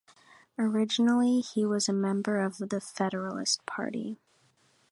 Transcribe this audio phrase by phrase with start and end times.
[0.57, 4.17] Originally, he was a member of the Federalist Party.